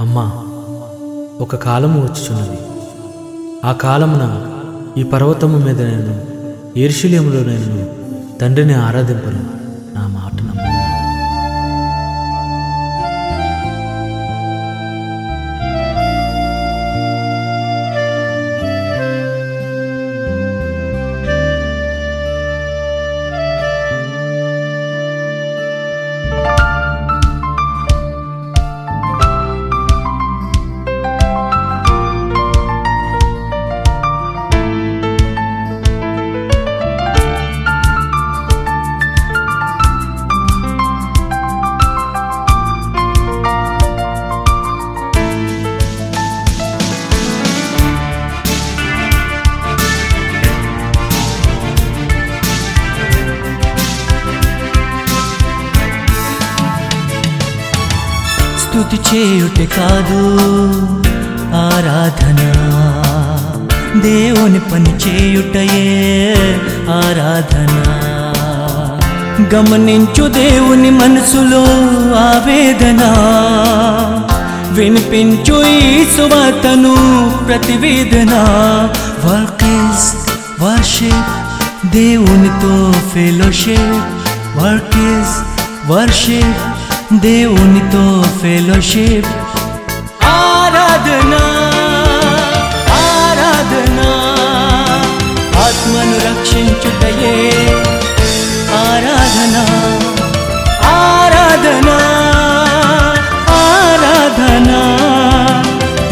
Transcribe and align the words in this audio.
అమ్మా 0.00 0.24
ఒక 1.40 1.56
కాలము 1.56 2.00
వచ్చుచున్నది. 2.00 2.58
ఆ 3.64 3.72
కాలమున 3.72 4.24
ఈ 5.00 5.02
పర్వతము 5.02 5.58
మీద 5.58 5.82
నేను 5.82 6.24
ఏర్షులేములో 6.78 7.40
నేను 7.40 7.86
తండ్రిని 8.38 8.74
ఆరాధింపను. 8.74 9.63
స్థుతి 58.74 58.96
చేయుటే 58.96 59.66
కాదు 59.66 60.20
ఆరాధన. 61.54 62.38
దేవుని 64.00 64.60
పని 64.60 64.90
చేయుటయే 64.90 66.34
ఆరాధన. 66.90 67.82
గమనించు 69.54 70.28
దేవుని 70.28 70.90
మనసులో 70.90 71.62
ఆవేదన 72.18 73.00
వినిపించు 74.70 75.66
ఈ 75.66 76.04
సువార్తను 76.04 76.96
ప్రతివేదన. 77.46 78.34
వర్క్ 79.24 79.64
ఇస్ 79.64 80.14
వర్షిప్ 80.62 81.32
దేవునితో 81.86 82.94
ఫెలోషిప్. 83.14 84.08
Work 84.56 84.96
is 84.96 85.36
worship. 85.90 86.73
దేవునితో 87.20 88.24
ఫెలోషిప్ 88.42 89.26
ఆరాధనా 90.24 91.40
ఆరాధనా. 92.94 94.10
ఆత్మను 95.60 96.16
రక్షించుటయే 96.16 97.52
ఆరాధనా 98.76 99.64
ఆరాధనా 100.90 101.96
ఆరాధనా. 103.50 104.96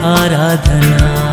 ఆరాధనా. 0.04 1.23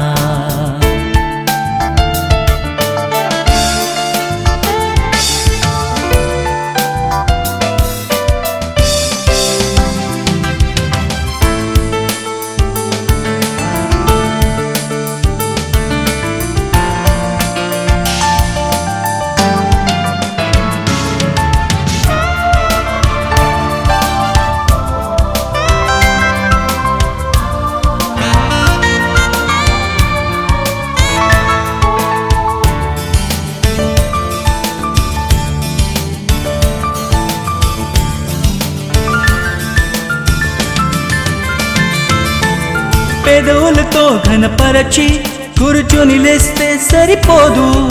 పెదవులతో 43.42 44.20
ఘనపరచి 44.28 45.20
కూర్చొని 45.60 46.20
లేస్తే 46.20 46.80
సరిపోదు. 46.92 47.90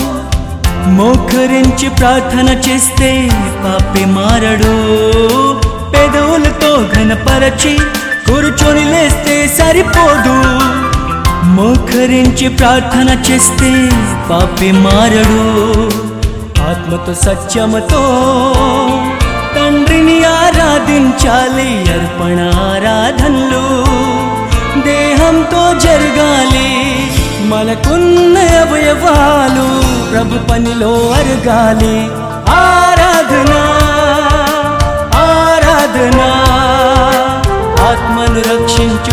మోకరించి 0.88 1.88
ప్రార్థన 1.88 2.70
చేస్తే 2.70 3.28
పాపి 3.32 4.04
మారడు. 4.04 4.74
పెదవులతో 5.92 6.86
ఘనపరచి 6.94 7.78
కూర్చొని 8.28 8.84
లేస్తే 8.84 9.36
సరిపోదు. 9.58 10.36
మోకరించి 11.46 12.48
ప్రార్థన 12.48 13.32
చేస్తే 13.32 13.90
పాపి 14.30 14.72
మారడు. 14.72 15.42
ఆత్మతో 16.70 17.14
సత్యమతో 17.14 18.02
తండ్రిని 19.56 20.24
ఆరాధించాలి 20.24 21.70
అర్పణ 21.92 22.40
ఆరాధనలు. 22.70 23.69
దేహంతో 25.30 25.78
జరగాలి. 25.80 26.68
మనకున్న 27.42 28.38
అవయవాలు 28.38 29.66
ప్రభు 30.10 30.52
పనిలో 30.52 30.92
అరగాలి. 31.10 31.96
ఆరాధన 32.48 33.52
ఆరాధన. 35.18 36.20
ఆత్మను 37.86 38.40
రక్షించు 38.40 39.09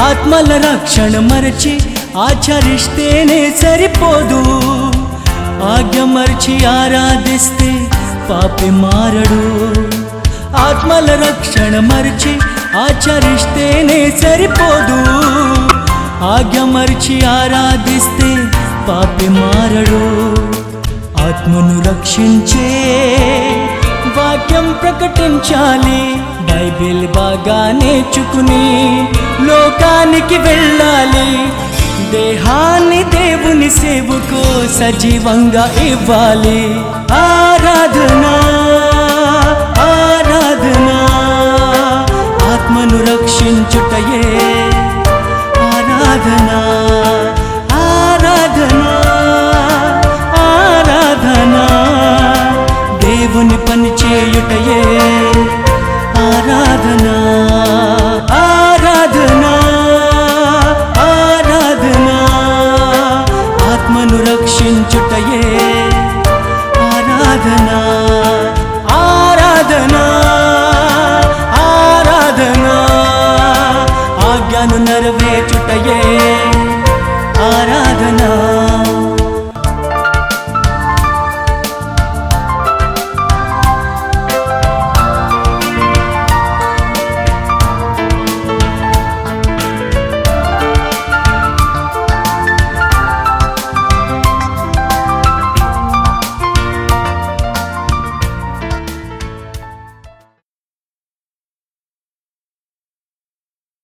ఆత్మల 0.00 0.62
రక్షణ 0.72 1.18
మరచి 1.18 1.80
ఆచరిస్తేనే 2.16 3.54
సరిపోదు. 3.62 4.42
ఆజ్ఞ 5.64 6.02
మరచి 6.02 6.66
ఆరాధిస్తే 6.66 7.86
పాపి 8.30 8.70
మారడు. 8.70 9.42
ఆత్మల 10.56 11.28
రక్షణ 11.28 11.78
మరచి 11.78 12.38
ఆచరిస్తేనే 12.76 14.10
సరిపోదు. 14.22 15.00
ఆజ్ఞ 16.24 16.60
మరచి 16.60 17.26
ఆరాధిస్తే 17.26 18.36
పాపి 18.88 19.28
మారడు. 19.28 20.02
ఆత్మను 21.28 21.82
రక్షించే 21.88 22.68
వాక్యం 24.16 24.76
ప్రకటించాలి. 24.82 26.02
బైబిల్ 26.50 27.06
బాగా 27.08 27.72
నేర్చుకుని 27.72 28.64
లోకానికి 29.42 30.38
వెళ్ళాలి. 30.38 31.52
దేహాన్ని 32.10 33.02
దేవుని 33.02 33.70
సేవకు 33.70 34.42
సజీవంగా 34.78 35.72
ఇవ్వాలి. 35.82 36.62
ఆరాధన 37.12 38.24
ఆరాధన 39.80 40.88
ఆత్మను 42.52 42.98
రక్షించుటయే 43.12 44.26
ఆరాధనా. 45.70 46.60